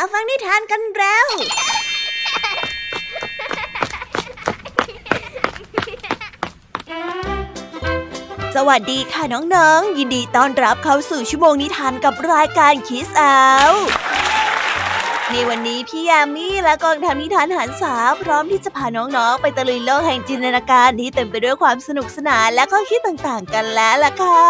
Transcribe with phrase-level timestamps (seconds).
[0.00, 1.26] มาฟังนิทานกันแล้ว
[8.56, 9.22] สวัสดีค่ะ
[9.54, 13.46] น้องๆ ยินดีต้อนรับเข้าสู่ชั่วโมงนิทานกับรายการคิสเอา
[15.30, 24.44] ในวันนี้พี่ยามีและกองทัพนิทานหันษาพร้อมที่จะพาน้องๆ ไปตะลุยโลกแห่งจินตนาการที่เต็มไปด้วยความสนุกสนานและข้อคิดต่างๆ กันแล้วล่ะค่ะ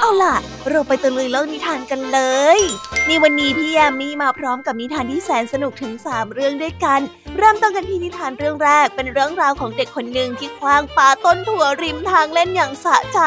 [0.00, 0.36] เอาล่ะ
[0.70, 2.20] เราไปตะลุยโลกนิทานกันเล
[2.56, 2.58] ย
[3.06, 7.00] ในวันนี้พี่ยามีมาพร้อมกับนิทานที่แสนสนุกถึง 3 เรื่องด้วยกัน
[7.38, 13.18] เริ่มต้นกันที่นิทานเรื่องแรกเป็นเรื่องราวของเด็กคนหนึ่งที่คว้างปาต้นถั่วริมทางเล่นอย่างสะใจ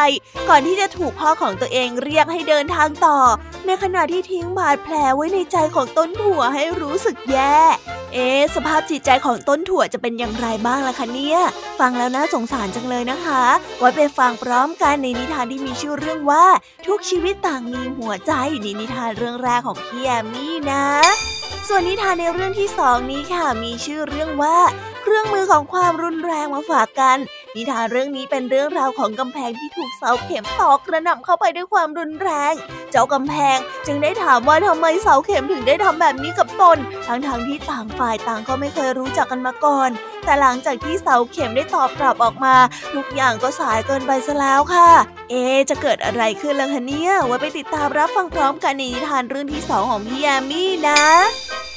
[0.50, 3.20] ก่อนที่จะถูกพ่อของตัวเองเรียกให้เดินทางต่อ
[3.66, 7.58] ในขณะที่ทิ้งบาดแผลไว้ในใจของต้นถั่วให้รู้สึกแย่
[8.14, 11.40] เอ๊สภาพจิตใจของต้นถั่วจะเป็นอย่างไรบ้างล่ะคะเนี่ย
[11.80, 13.44] ฟังแล้วน่าสงสารจังเลยนะคะ
[13.80, 16.46] ไว้ไปฟังพร้อมกันในนิทานที่มีชื่อเรื่องว่า
[16.88, 20.86] ทุกชีวิตต่างมีหัวใจในนิทานเรื่องแรกของพี่แอมมี่นะ
[21.68, 24.58] ส่วนนิทานในเรื่องที่สองนี้ค่ะมีชื่อเรื่องว่า
[25.02, 27.18] เครื่องมือของความรุนแรงมาฝากกัน
[27.56, 32.54] นิทานเรื่องนี้เป็นเรื่องราวของกำแพงที่ถูกเสาเข็มตอกกระหน่ำเข้าไปด้วยความรุนแรง
[32.92, 39.90] เจ้ากำแพงจึงได้ถามว่าทำไมเสาเข็มถึงได้ทำแบบนี้กับตน ทั้งๆทที่ต่างฝ่ายต่างก็ไม่เคยรู้จักกันมาก่อน
[40.26, 42.56] แต่หลังจากที่เสาเข็มได้ตอบกลับออกมา
[42.94, 44.90] ทุกอย่างก็สายเกินไปซะแล้วค่ะ
[45.30, 45.34] เอ
[45.70, 51.02] จะเกิดอะไรขึ้นล่ะคะเนี่ยไว้ไปติดตามรับฟังพร้อมกันในนิทานเรื่องที่สองของพี่ยามี่นะ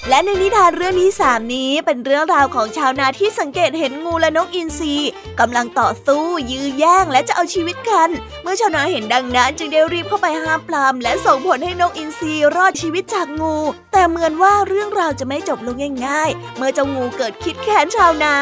[0.08, 4.94] และในนิทานเรื่องที่สามนี้เป็นเรื่องราวของชาวนาที่สังเกตเห็นงูและนกอินทรี
[5.40, 8.08] กำลังต่อสู้ ยื้อแย่งและจะเอาชีวิตกัน
[8.42, 13.56] เมื่อชาวนาเห็นดังนั้น จึงได้รีบเข้าไปห้ามปรามและส่งผลให้นกอินทรีรอดชีวิตจากงู
[13.98, 18.34] แต่เหมือนว่าเรื่องราวจะไม่จบลงง่ายๆ เมื่อเจ้างูเกิดคิดแค้นชาวนา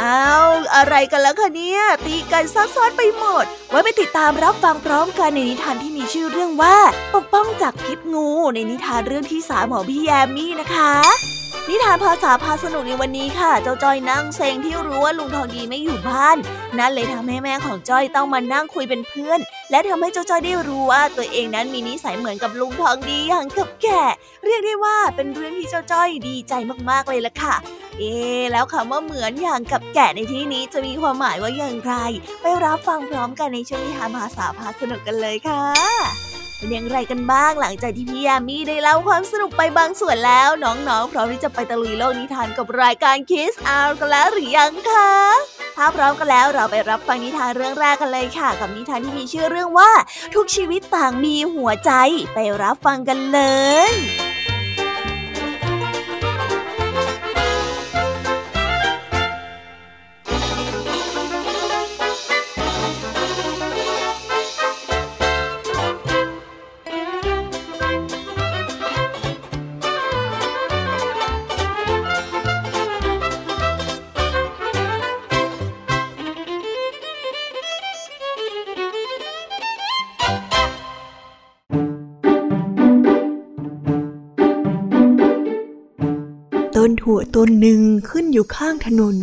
[0.00, 6.76] อ้าวอะไรกันแล้วคะเนี่ย ตีกันซับซ้อนไปหมด ไว้ไปติดตามรับฟังพร้อมกันในนิทานที่มีชื่อเรื่องว่า
[7.14, 11.35] ปกป้องจากพิษงูในนิทานเรื่องที่สามของพี่แยมมี่นะคะ
[11.68, 16.36] นิทานภาษาพาสนุกในวันนี้ค่ะ เจ้าจ้อยนั่งเซ็งที่รู้ว่าลุงทองดีไม่อยู่บ้าน
[16.78, 24.02] นั่นเลยทำให้แม่ของจ้อยต้องมานั่งคุยเป็นเพื่อน และทำให้เจ้าจ้อยได้รู้ว่าตัวเองนั้นมีนิสัยเหมือนกับลุงทองดีอย่างกับแก่
[24.44, 26.52] เรียกได้ว่าเป็นเรื่องที่เจ้าจ้อยดีใจ
[26.90, 27.54] มากๆเลยล่ะค่ะ
[27.98, 28.12] เอ๊
[28.52, 31.94] แล้วคำว่าเหมือนอย่างกับแกะในที่นี้จะมีความหมายว่าอย่างไร
[32.40, 35.62] ไปรับฟังพร้อมกันในช่วงนิทานภาษาพาสนุกกันเลยค่ะ
[36.58, 45.12] เป็นอย่างไรกันบ้างหลังจากที่พี่ยามีได้เล่าความสนุกไปบางส่วนแล้ว น้องๆพร้อมที่จะไปตะลุยโลกนิทานกับรายการ Kiss Out กันแล้วหรือยังคะ
[45.76, 49.90] ถ้าพร้อมกันแล้วเราไปรับฟังนิทานเรื่องแรกกันเลยค่ะ กับนิทานที่มีชื่อเรื่องว่า
[50.34, 51.92] ทุกชีวิตต่างมีหัวใจ
[52.34, 53.40] ไปรับฟังกันเล
[53.90, 54.25] ย
[87.46, 87.80] นหนึ่ง
[88.10, 89.16] ขึ้นอยู่ข้างถนน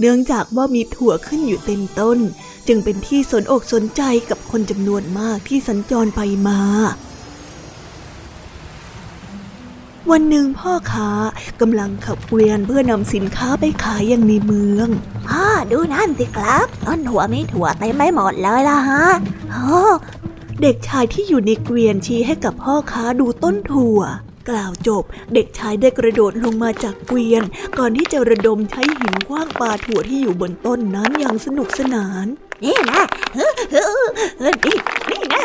[0.00, 2.18] เนื่องจากว่ามีถั่วขึ้นอยู่เต็มต้น
[2.68, 6.60] จึงเป็นที่สนอกสนใจกับคนจำนวนมากที่สัญจรไปมา
[10.10, 11.10] วันหนึ่งพ่อค้า
[11.60, 14.88] กำลังขับเกวียนเพื่อนำสินค้าไปขายยังในเมือง
[15.28, 19.04] พ่อดูนั่นสิครับต้นถั่วมีถั่วเต็มไปหมดเลยล่ะฮะ
[19.50, 19.80] โอ้
[20.60, 24.00] เด็กชายที่อยู่ในเกวียนชี้ให้กับพ่อค้าดูต้นถั่ว
[24.48, 27.42] กล่าวจบ เด็กชายได้กระโดดลงมาจากเกวียน
[27.78, 32.26] ก่อนที่จะระดมใช้หินคว้างปาถั่วที่อยู่บนต้นนั้นอย่างสนุกสนาน
[32.64, 33.02] นี่นะ
[33.36, 33.84] ฮึฮึ
[34.44, 34.76] นี่
[35.10, 35.44] นี่นะ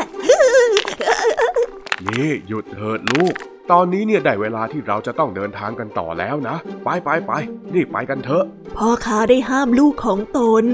[2.05, 3.35] นี่หยุดเถิดลูก
[3.71, 7.31] ตอนนี้เนี่ยได้เวลาที่เราจะต้องเดินทางกันต่อแล้วนะ ไปไปไป
[7.73, 8.43] นี่ไปกันเถอะ
[8.77, 10.65] พ่อค้าได้ห้ามลูกของตน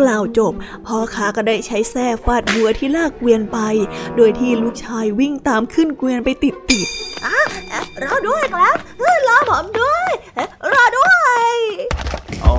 [0.00, 0.52] กล่าวจบ
[0.86, 3.58] พ่อค้าก็ได้ใช้แส้ฟาดวัวที่ลากเกวียนไป
[4.16, 6.88] โดยที่ลูกชายวิ่งตามขึ้นเกวียนไปติดติด
[8.02, 11.14] รอด้วยครับเฮ้ยรอผมด้วยเอ๊ะรอด้ว
[11.52, 11.56] ย
[12.27, 12.58] โอ้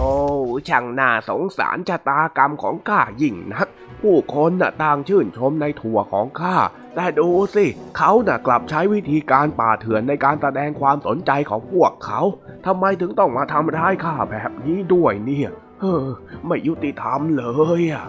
[0.68, 3.68] ช่างน่าสงสารชะตากรรมของข้ายิ่งนัก
[4.02, 6.58] ผู้คนน่ะต่างชื่นชมในถั่วของข้า
[6.96, 7.66] แต่ดูสิ
[7.98, 12.22] เขาน่ะกลับใช้วิธีการป่าเถื่อนในการแสดงความสนใจของพวกเขา
[12.66, 15.50] ทำไมถึงต้องมาทำร้ายข้าแบบนี้ด้วยเนี่ย
[15.82, 16.06] เฮ้อ
[16.48, 17.46] ไม่ยุติธรรมเล
[17.80, 18.06] ยอะ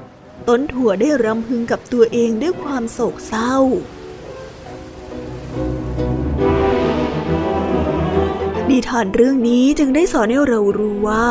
[0.49, 3.55] ต้นถั่วได้รำพึงกับตัวเองด้วยความโศกเศร้า
[8.71, 11.25] นิทานเรื่องนี้จึงได้สอนให้เรารู้ว่า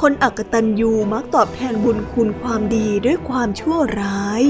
[0.00, 4.42] คนอักตันยูมักตอบแทนบุญคุณความดีด้วยความชั่วร้าย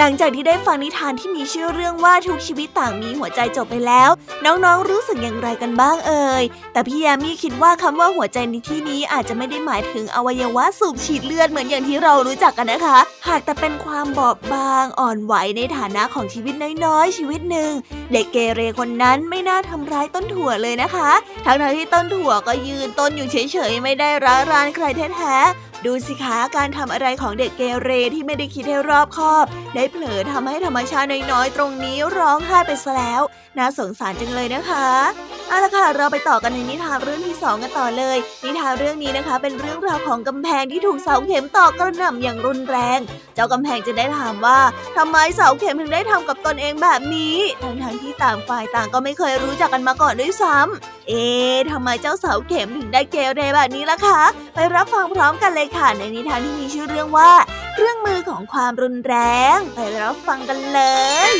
[0.00, 4.10] หลังจากที่ได้ฟังนิทานที่มีชื่อเรื่องว่าทุกชีวิตต่างมีหัวใจจบไปแล้ว
[4.44, 12.98] น้องๆรู้สึกอย่างไรกันบ้างเอ่ยแต่พี่ยามีคิดว่าคำว่าหัวใจในที่นี้อาจจะไม่ได้หมายถึงอวัยวะสูบฉีดเลือดเหมือนอย่างที่เรารู้จักกันนะคะ
[13.28, 16.54] หากแต่เป็นความบอบบางอ่อนไหวในฐานะของชีวิต
[16.84, 17.70] น้อยๆชีวิตหนึ่ง
[18.12, 21.10] เด็กเกเรคนนั้นไม่น่าทำร้ายต้นถั่วเลยนะคะ
[21.44, 24.84] ทั้งที่ต้นถั่วก็ยืนต้นอยู่เฉยๆไม่ได้ร้ารานใคร
[25.16, 33.22] แท้ๆ ดูสิคะการทำอะไรของเด็กเกเรที่ไม่ได้คิดให้รอบคอบ ได้เผลอทำให้ธรรมชาติน้อยๆ ตรงนี้ร้องไห้ไปซะแล้ว
[33.58, 34.88] น่าสงสารจังเลยนะคะ
[35.48, 42.98] เอาละค่ะเราไปต่อกันในนิทานเรื่องที่สองกันต่อเลย นิทานเรื่องนี้นะคะ เป็นเรื่องราวของกำแพงที่ถูกเสาเข็มตอกกระหน่ำอย่างรุนแรง
[43.34, 44.58] เจ้ากำแพงจะได้ถามว่า
[44.96, 51.26] ทำไมเสาเข็มถึงได้ทำกับตนเองแบบนี้ ทั้งๆที่ต่างฝ่ายต่างก็ไม่เคยรู้จักกันมาก่อนด้วยซ้ำ เอ๊
[51.70, 54.20] ทำไมเจ้าเสาเข็มถึงได้เกเรแบบนี้ล่ะคะ
[54.54, 57.30] ไปรับฟังพร้อมกันเลยค่ะ ในนิทานที่มีชื่อเรื่องว่า
[57.74, 59.14] เครื่องมือของความรุนแร
[59.56, 60.80] ง ไปรับฟังกันเล
[61.32, 61.34] ย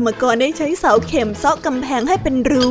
[0.00, 2.70] รรมกรได้ใช้เสาเข็มซอกกำแพงให้เป็นรู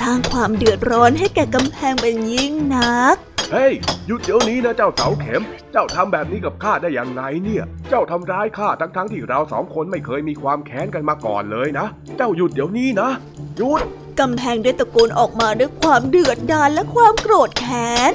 [0.00, 3.16] สร้างความเดือดร้อนให้แก่กำแพงเป็นยิ่งนัก
[3.52, 3.72] เฮ้ย
[4.06, 5.42] หยุดเดี๋ยวนี้นะเจ้าเสาเข็ม
[5.72, 11.86] เจ้าทำแบบนี้กับข้าได้อย่างไงเนี่ย เจ้าทำร้ายข้าทั้งๆทที่เราสองคนไม่เคยมีความแค้นกันมาก่อนเลยนะ
[12.16, 13.08] เจ้าหยุดเดี๋ยวนี้นะ
[13.56, 13.82] หยุด
[14.20, 18.14] กำแพงได้ตะโกนออกมาด้วยความเดือดดาลและความโกรธแค้น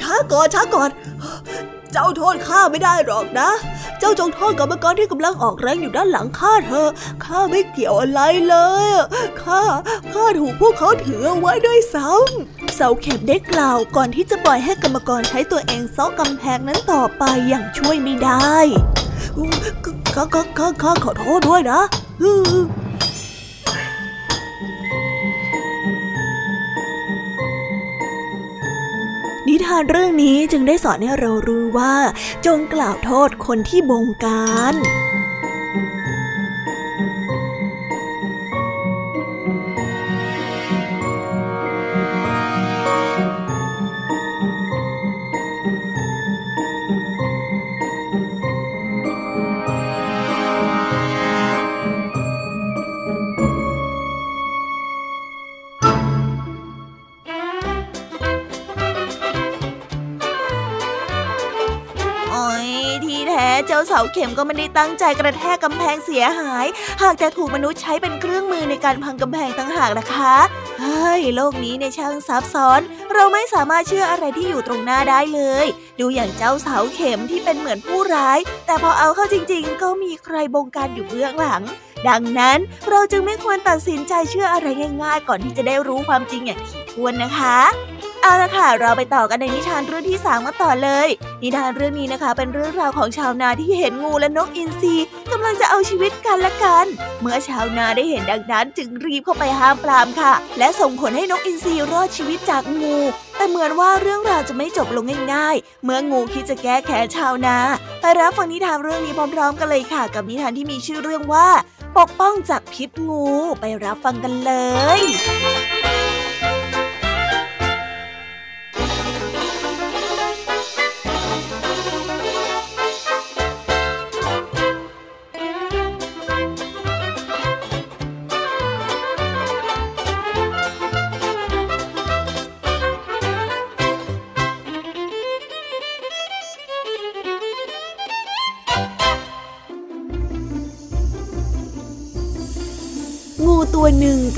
[0.00, 0.90] ช้าก่อนช้าก่อน
[1.92, 3.50] เจ้าโทษข้าไม่ได้หรอกนะ
[4.00, 6.88] เจ้าจงโทษกรรมกรที่กำลังออกแรงอยู่ด้านหลังข้าเธอ
[7.24, 8.56] ข้าไม่เกี่ยวอะไรเล
[8.86, 8.88] ย
[9.42, 9.62] ข้า
[10.12, 18.56] ข้าถูกพวกเขาถือไว้ด้วยซ้ำเสาเข็มได้กล่าวก่อนที่จะปล่อยให้กรรมกรใช้ตัวเองเซาะกำแพงนั้นต่อไปอย่างช่วยไม่ได้
[20.14, 20.44] ข้าข้า
[20.82, 21.80] ข้าขอโทษด้วยนะ
[29.50, 31.94] นิทานเรื่องนี้จึงได้สอนให้เรารู้ว่า
[32.46, 34.74] จงกล่าวโทษคนที่บงการ
[63.86, 66.66] เสาเข็มก็ไม่ได้ตั้งใจกระแทกกำแพงเสียหาย
[67.02, 70.34] หากแต่ถูกมนุษย์ใช้เป็นเครื่องมือในการพังกำแพงตั้งหากนะคะ
[70.80, 72.80] เฮ้ยโลกนี้ในช่างซับซ้อน
[73.12, 75.66] เราไม่สามารถเชื่ออะไรที่อยู่ตรงหน้าได้เลย
[76.00, 81.62] ดูอย่างเจ้าเสาเข็มที่เป็นเหมือนผู้ร้าย แต่พอเอาเข้าจริง ๆ ก็มีใครบงการอยู่เบื้องหลัง
[82.08, 82.58] ดังนั้น
[82.90, 84.66] เราจึงไม่ควรตัดสินใจเชื่ออะไร
[85.02, 87.58] ง่าย ๆ ก่อนที่จะได้รู้ความจริงอย่างถี่ถ้วนนะคะ
[88.22, 91.08] เอาละค่ะ เราไปต่อกันในนิทานเรื่องที่สามมาต่อเลย
[91.42, 94.94] นิทานเรื่องนี้นะคะ เป็นเรื่องราวของชาวนาที่เห็นงูและนกอินทรี
[95.32, 96.86] กำลังจะเอาชีวิตกันละกัน
[97.20, 102.96] เมื่อชาวนาได้เห็นดังนั้นจึงรีบเข้าไปห้ามปรามค่ะ และส่งผลให้นกอินทรีรอดชีวิตจากงู
[103.36, 107.56] แต่เหมือนว่าเรื่องราวจะไม่จบลงง่าย ๆ เมื่องูคิดจะแก้แค้นชาวนา
[108.00, 111.48] ไปรับฟังนิทานเรื่องนี้พร้อม ๆ กันเลยค่ะ กับนิทานที่มีชื่อเรื่องว่า
[111.98, 113.26] ปกป้องจากพิษงู
[113.60, 114.52] ไปรับฟังกันเล
[114.98, 115.00] ย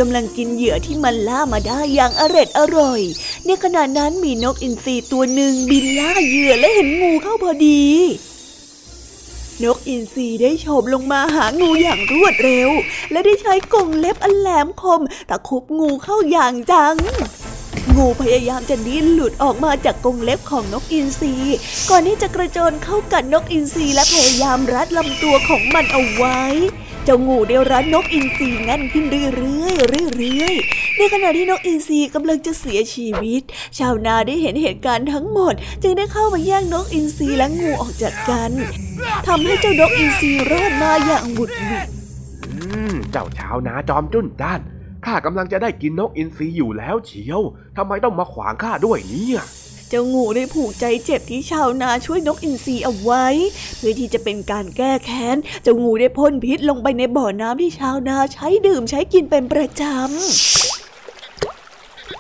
[0.05, 3.01] กำลังกินเหยื่อที่มันล่ามาได้อย่างอร็ดอร่อย
[3.47, 7.85] ในขณะนั้นมีนกอินทรีตัวหนึ่งบินล่าเหยื่อและเห็นงูเข้าพอดี
[9.65, 12.71] นกอินทรีได้โฉบลงมาหางูอย่างรวดเร็ว
[13.11, 16.97] และได้ใช้กรงเล็บอันแหลมคมตะคุบงูเข้าอย่างจัง
[17.97, 21.35] งูพยายามจะดิ้นหลุดออกมาจากกรงเล็บของนกอินทรี
[21.91, 26.41] ก่อนที่จะกระโจนเข้ากัดนกอินทรีและพยายามรัดลำตัวของมันเอาไว้
[27.05, 33.43] เจ้างูได้รัดนกอินทรีแน่นขึ้นเรื่อยๆเรื่อยๆ ในขณะที่นกอินทรีกำลังจะเสียชีวิต
[33.79, 38.51] ชาวนาได้เห็นเหตุการณ์ทั้งหมด จึงได้เข้ามาแย่งนกอินทรีและงูออกจากกัน
[39.27, 41.89] ทำให้เจ้านกอินทรีรอดมาอย่างหวุดหวิด
[43.13, 44.61] เจ้าชาวนาจอมจุ้นจ้าน
[45.05, 47.41] ข้ากำลังจะได้กินนกอินทรีอยู่แล้วเชียว
[47.77, 49.43] ทำไมต้องมาขวางข้าด้วยเนี่ย
[49.95, 53.27] เจ้างูได้ผูกใจเจ็บที่ชาวนาช่วยนกอินทรีเอาไว้
[53.79, 60.72] เพื่อที่จะเป็นการแก้แค้น เจ้างูได้พ่นพิษลงไปในบ่อน้ำที่ชาวนาใช้ดื่มใช้กินเป็นประจำ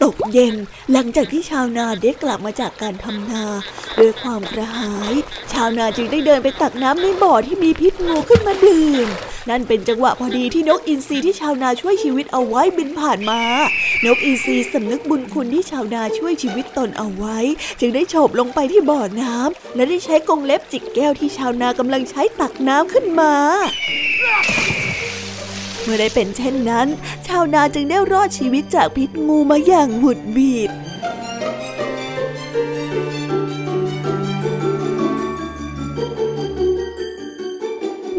[0.02, 0.54] ตกเย็น
[0.92, 3.44] หลังจากที่ชาวนาได้กลับมาจากการทำนา
[4.00, 5.12] ด้วยความกระหาย
[5.52, 9.08] ชาวนาจึงได้เดินไปตักน้ำในบ่อที่มีพิษงูขึ้นมาดื่ม
[9.50, 13.40] นั่นเป็นจังหวะพอดีที่นกอินทรีที่ชาวนาช่วยชีวิตเอาไว้บินผ่านมา
[14.04, 17.38] นกอินทรีสำนึกบุญคุณที่ชาวนาช่วยชีวิตตนเอาไว้
[17.80, 23.32] จึงได้โฉบลงไปที่บ่อน้ำและได้ใช้กรงเล็บจิกแก้วที่ชาวนากำลังใช้ตักน้ำขึ้นมา
[25.82, 26.88] เมื่อได้เป็นเช่นนั้น
[27.26, 30.70] ชาวนาจึงได้รอดชีวิตจากพิษงูมาอย่างหวุดหวิด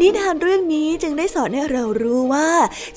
[0.00, 2.50] นิทานเรื่องนี้จึงได้สอนให้เรารู้ว่า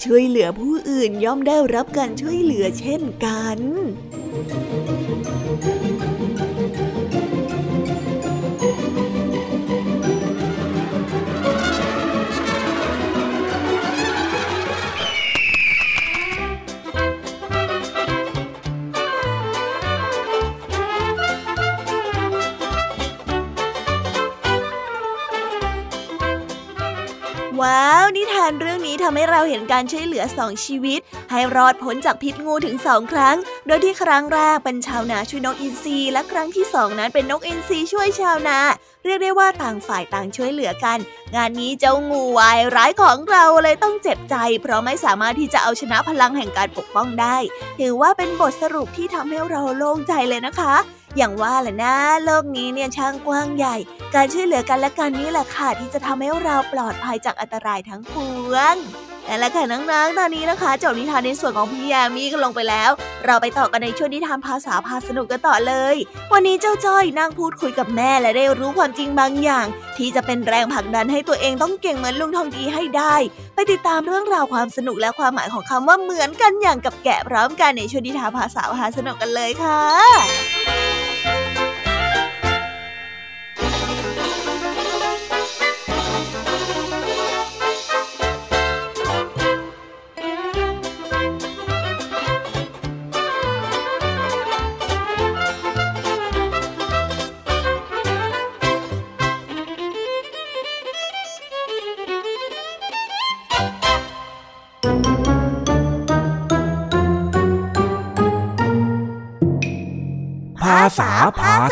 [0.04, 3.60] ช่วยเหลือผู้อื่นย่อมได้รับการช่วยเหลือเช่นกัน
[27.62, 31.00] ว้าว นิทานเรื่องนี้ทำให้เราเห็นการช่วยเหลือสองชีวิต
[31.32, 33.38] ให้รอดพ้นจากพิษงูถึงสองครั้ง
[33.68, 38.60] โดยที่ครั้งแรกเป็นชาวนาช่วยนกอินทรีและครั้งที่สองนั้นเป็นนกอินทรีช่วยชาวนา
[39.04, 41.00] เรียกได้ว่าต่างฝ่ายต่างช่วยเหลือกัน
[41.36, 47.38] งานนี้เจ้างูวายร้ายของเราเลยต้องเจ็บใจ เพราะไม่สามารถที่จะเอาชนะพลังแห่งการปกป้องได้
[47.80, 50.76] ถือว่าเป็นบทสรุปที่ทำให้เราโล่งใจเลยนะคะ
[51.18, 51.96] อย่างว่าแหละนะ
[52.26, 53.76] โลกนี้เนี่ยช่างกว้างใหญ่
[54.16, 58.16] การช่วยเหลือกันและกันนี้แหละค่ะที่จะทำให้เราปลอดภัยจากอันตรายทั้งป
[58.52, 58.76] วง
[59.26, 62.92] แต่ละค่ะน้องๆ ตอนนี้นะคะจบนิทานในส่วนของพี่ยามีก็ลงไปแล้ว
[63.26, 65.96] เราไปต่อกันในช่วงนิทานภาษาพาสนุกกันต่อเลย
[66.34, 69.66] วันนี้เจ้าจ้อยนั่งพูดคุยกับแม่และได้รู้ความจริงบางอย่าง
[69.98, 73.16] ที่จะเป็นแรงผลักดันให้ตัวเองต้องเก่งเหมือนลุงทองดีให้ได้
[73.56, 80.57] ไปติดตามเรื่องราวความสนุกและความหมายของคำว่าเหมือนกันอย่างกับแกะพร้อมกันในช่วงนิทานภาษาพาสนุกกันเลยค่ะ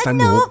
[0.07, 0.45] สนุก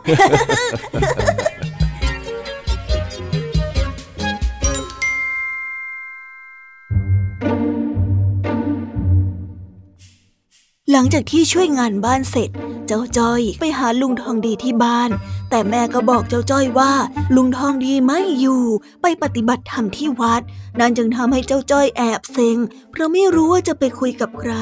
[10.93, 12.51] หลังจากที่ช่วยงานบ้านเสร็จ
[12.87, 15.11] เจ้าจ้อย ไปหาลุงทองดีที่บ้าน
[15.50, 16.93] แต่แม่ก็บอกเจ้าจ้อยว่า
[17.37, 18.64] ลุงทองดีไม่อยู่
[19.03, 20.43] ไปปฏิบัติธรรมที่วัด
[20.81, 22.57] นั่นจึงทำให้เจ้าจ้อยแอบเซ็ง
[22.91, 24.53] เพราะไม่รู้ว่าจะไปคุยกับใคร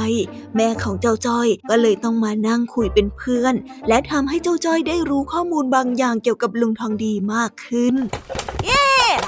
[0.56, 3.54] แม่ของเจ้าจ้อยก็เลยต้องมานั่งคุยเป็นเพื่อน
[3.88, 7.94] และทำให้เจ้าจ้อยได้รู้ข้อมูลบางอย่างเกี่ยวกับลุงทองดีมากขึ้น
[8.66, 8.81] เ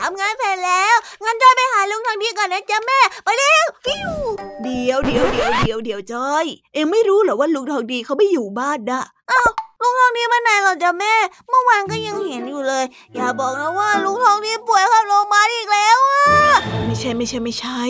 [0.07, 4.11] ทำงานเสร็จแล้ว งั้นจ้อยไปหาลุงทองดีก่อนนะจ๊ะแม่ ไปเร็วฟิว
[4.63, 9.49] เดี๋ยวเดี๋ยวเดี๋ยวเดี๋ยวเดี๋ยวจ้อย เอ็งไม่รู้เหรอว่าลุงทองดีเขาไม่อยู่บ้านนะอ้าว
[9.83, 11.15] ลุงทองดีไปไหนหรอจ๊ะแม่
[11.49, 12.85] เมื่อวานก็ยังเห็นอยู่เลย
[13.15, 16.27] อย่าบอกนะว่าลุงทองดีป่วยเข้าโรงพยาบาลอีกแล้วอะ
[16.87, 17.81] ไม่ใช่ไม่ใช่ไม่ใช่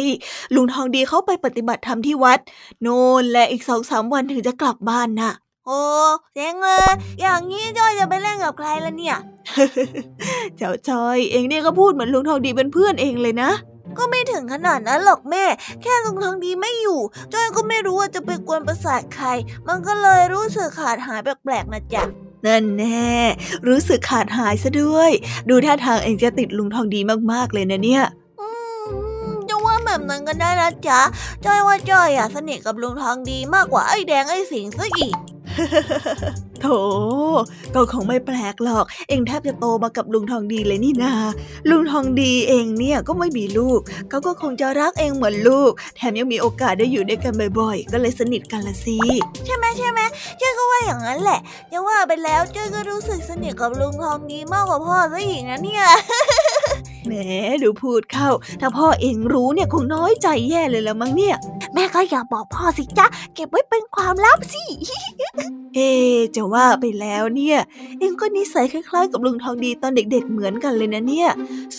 [0.54, 2.38] ลุงทองดีเขาไปปฏิบัติธรรมที่วัด
[2.82, 5.32] โน่นและอีกสองสามวันถึงจะกลับบ้านน่ะ
[5.66, 5.80] โอ้
[6.34, 6.90] เจ๊งเลย
[7.20, 9.18] อย่างนี้จ้อยจะไปเล่นกับใครล่ะเนี่ย
[10.56, 13.50] เจ้าจอย เองเนี่ยก็พูดเหมือนลุงทองดีเป็นเพื่อนเองเลยนะ
[13.98, 15.44] ก็ไม่ถึงขนาดนั้นหรอกแม่
[15.82, 17.00] แค่ลุงทองดีไม่อยู่
[17.32, 19.26] จ้อยก็ไม่รู้ว่าจะไปกวนประสาทใคร
[19.68, 22.02] มันก็เลยรู้สึกขาดหายแปลกๆนะจ๊ะ
[22.46, 23.12] นั่นแน่
[23.68, 25.10] รู้สึกขาดหายซะด้วย
[25.48, 27.00] ดูท่าทางเองจะติดลุงทองดี
[27.32, 28.04] มากๆเลยนะเนี่ย
[29.48, 31.00] จะว่าแบบนั้นก็ได้นะจ๊ะ
[31.44, 35.14] จ้อยว่าจ้อยอะสนิทกับลุงทองดีมากกว่าไอ้แดงไอ้สิงซะอีก
[36.60, 36.66] โถ
[37.74, 41.12] ก็คงไม่แปลกหรอก เองแทบจะโตมากับลุงทองดีเลยนี่นา
[41.70, 48.98] ลุงทองดีเองเนี่ยก็ไม่มีลูก เขาก็คงจะรักเองเหมือนลูก แถมยังมีโอกาสได้อยู่ด้วยกันบ่อยๆ ก็เลยสนิทกันละสิ
[49.46, 50.00] ใช่ไหมใช่ไหม
[50.38, 51.40] เจ้ก็ว่าอย่างนั้นแหละ
[51.72, 55.84] จะว่าไปแล้วเจ้ก็รู้สึกสนิทกับลุงทองดีมากกว่าพ่อซะอีกนะเนี่ย
[57.06, 57.12] แหม
[57.62, 61.36] ดูพูดเข้า ถ้าพ่อเองรู้เนี่ยคงน้อยใจแย่เลยละมั้งเนี่ย
[61.74, 64.64] แม่ก็อย่าบอกพ่อสิจ๊ะ เก็บไว้เป็นความลับสิ
[65.74, 65.90] เอ๊
[66.36, 67.58] จะว่าไปแล้วเนี่ย
[67.98, 71.30] เองก็นิสัยคล้ายๆ กับลุงทองดีตอนเด็กๆเหมือนกันเลยนะเนี่ย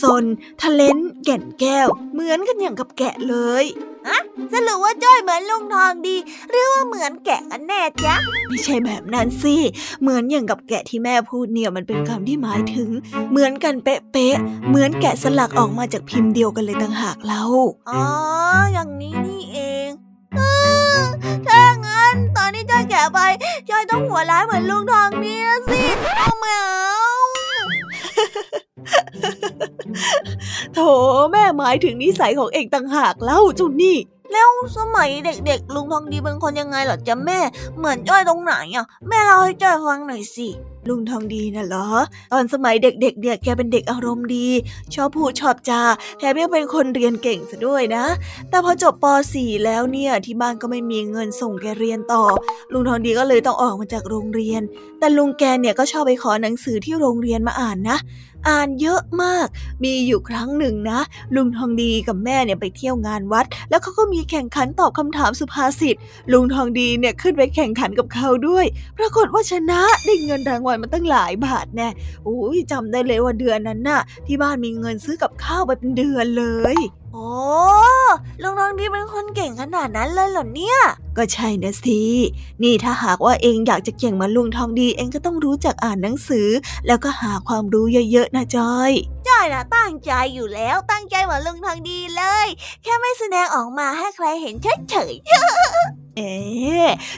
[0.01, 0.23] ซน
[0.63, 3.65] ทะเลนแก่นแก้ว เหมือนกันอย่างกับแกะเลย
[4.07, 4.19] ฮะ
[4.53, 6.17] สรุปว่าจ้อยเหมือนลุงทองดี
[6.49, 8.15] หรือว่าเหมือนแกะกันแน่จ๊ะ
[8.47, 9.55] ไม่ใช่แบบนั้นสิ
[10.01, 12.89] เหมือนอย่างกับแกะที่แม่พูดเนี่ยมันเป็นคำที่หมายถึง
[13.31, 17.43] เหมือนกันเป๊ะๆเหมือนแกะสลักออกมาจากพิมพ์เดียวกันเลยต่างหากเล่า
[17.89, 18.03] อ๋อ
[18.73, 19.89] อย่างนี้นี่เอง
[21.47, 23.19] ถ้างั้นตอนนี้จ้อยแกะไป
[23.69, 25.35] จ้อยต้องหัวร้ายเหมือนลุงทองดี
[25.69, 25.81] สิ
[26.17, 27.14] เอาไม่เอา
[30.73, 30.79] โถ
[31.31, 33.97] แม่หมายถึงนิสัยของเอกต่างหากเล่าจุนี่
[34.31, 37.39] แล้วสมัยเด็กๆ ลุงทองดีเป็นคนยังไงหรอจ๊ะแม่
[37.77, 40.47] เหมือนจ้อยตรงไหนอะ แม่เล่าให้จ้อยฟังหน่อยสิ
[40.89, 41.87] ลุงทองดีน่ะเหรอ
[42.31, 44.47] ตอนสมัยเด็กๆเนี่ยแกเป็นเด็กอารมณ์ดี
[44.93, 45.81] ชอบพูดชอบจา
[46.17, 48.05] แถมยังเป็นคนเรียนเก่งซะด้วยนะ
[48.49, 52.23] แต่พอจบป .4 แล้วเนี่ยที่บ้านก็ไม่มีเงินส่งแกเรียนต่อ
[52.71, 54.61] ลุงทองดีก็เลยต้องออกมาจากโรงเรียน
[54.99, 57.97] แต่ลุงแกเนี่ยก็ชอบไปขอหนังสือที่โรงเรียนมาอ่านนะ
[58.47, 59.47] อ่านเยอะมาก
[59.83, 60.99] มีอยู่ครั้งหนึ่งนะ
[61.35, 65.95] ลุงทองดีกับแม่เนี่ยไปเที่ยวงานวัด แล้วเขาก็มีแข่งขันตอบคำถามสุภาษิต
[66.31, 68.65] ลุงทองดีเนี่ยขึ้นไปแข่งขันกับเขาด้วย
[68.97, 71.89] ปรากฏว่าชนะได้เงินรางวัลมาตั้งหลายบาทแน่
[72.23, 76.77] โอ้ยจำได้เลยว่าเดือนนั้นน่ะ ที่บ้านมีเงินซื้อกับข้าวไปเป็นเดือนเลย
[77.17, 77.33] โอ้
[78.41, 80.79] ลุงทองดีเป็นคนเก่งขนาดนั้นเลยเหรอเนี่ย
[81.17, 82.01] ก็ใช่นะสิ
[82.63, 86.47] นี่ถ้าหากว่าเองอยากจะเก่งเหมือนลุงทองดีเองก็ต้องรู้จักอ่านหนังสือ
[86.87, 88.91] แล้วก็หาความรู้เยอะๆนะจอย
[89.27, 92.47] จอยนะตั้งใจอยู่แล้วตั้งใจเหมือนลุงทองดีเลย
[92.83, 94.55] แค่ไม่แสดงออกมาให้ใครเห็น
[94.89, 96.33] เฉยๆ เอ๊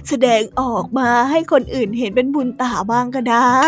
[0.07, 3.61] แสดงออกมาให้คนอื่นเห็นเป็นบุญตาบ้างก็ได้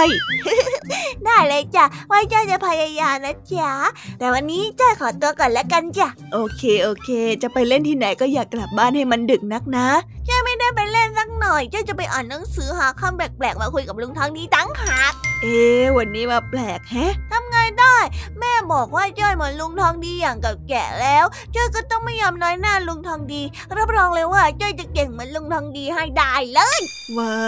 [1.26, 3.72] ได้เลยจ้ะไว้จ้อยจะพยายามนะจ๊ะ
[4.20, 7.10] แต่วันนี้จ้อยขอตัวก่อนแล้วกันจ้ะ โอเคโอเค
[7.42, 9.88] จะไปเล่นที่ไหนก็อย่ากกลับบ้านให้มันดึกนักนะ
[10.28, 15.60] จ้อยไม่ได้ไปเล่นสักหน่อยจ้อยจะไปอ่านหนังสือหาคำแปลกๆมาคุยกับลุงทางนี้ตั้งหาก เอ๊
[15.98, 17.98] วันนี้มาแปลกแฮะทำไงได้
[18.40, 23.42] แม่บอกว่าจ้อยเหมือนลุงทองดีอย่างกับแก่แล้วจ้อยก็ต้องไม่ยอมน้อยหน้าลุงทองดี
[23.78, 26.82] รับรองเลยว่าจ้อยจะเก่งเหมือนลุงทองดีให้ได้เลย
[27.18, 27.40] ว้า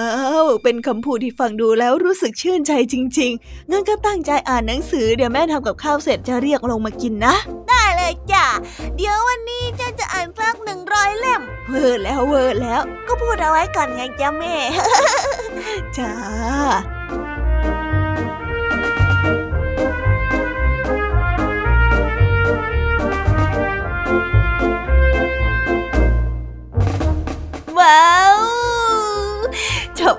[0.43, 7.35] ว เป็นคำพูดที่ฟังดูแล้วรู้สึกชื่นใจจริง ๆ งั้นก็ตั้งใจอ่านหนังสือเดี๋ยวแม่ทำกับข้าวเสร็จจะเรียกลงมากินนะ
[7.69, 8.45] ได้เลยจ้ะ
[8.97, 14.55] เดี๋ยววันนี้จ้อยจะอ่านสักหนึ่งร้อยเล่มเวอร์แล้วเวอร์แล้ว ก็พูดเอาไว้ก่อนไงจ้าแม่
[15.97, 16.11] จ้า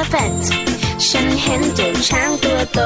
[0.00, 0.44] elephant
[1.08, 2.80] ฉันเห็นเจ้าช้างตัวโต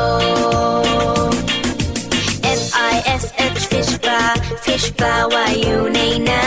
[2.61, 3.24] F I S
[3.59, 4.31] H fish bar
[4.64, 6.00] fish bar ว่าอยู่ใน
[6.31, 6.44] น้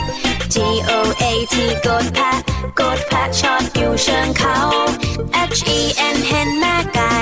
[0.00, 0.56] ำ G
[0.88, 2.38] O A T กดแพะ
[2.80, 4.58] กดแพะชอดอยู่เชิงเขา
[5.56, 5.80] H E
[6.14, 7.16] N เห็นแม่ไก่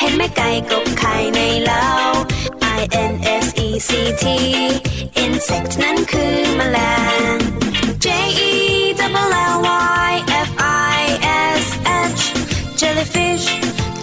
[0.00, 1.86] เห็นแม่ไก่กบไข่ในเล้า
[2.78, 3.90] I N S E C
[4.22, 4.24] T.
[5.24, 6.78] Insect นั้นคือแมล
[7.34, 7.36] ง
[8.04, 8.06] J
[8.50, 8.52] E
[12.82, 13.46] jellyfish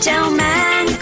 [0.04, 0.42] เจ้าแม
[0.84, 0.99] ง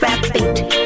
[0.00, 0.85] rap beat.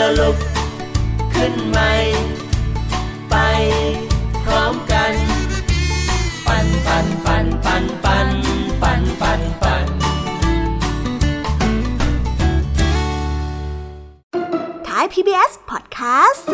[0.00, 0.36] แล้วลุก
[1.34, 1.92] ขึ้นใหม่
[3.30, 3.34] ไป
[4.42, 5.14] พร้อมกัน
[6.46, 8.28] ปั่นปั่นปั่นปั่นปั่น
[8.82, 9.86] ปั่นปั่นปั่น
[14.86, 16.44] ท้าย PBS Podcast